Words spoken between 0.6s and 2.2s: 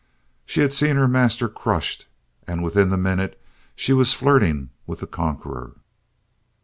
had seen her master crushed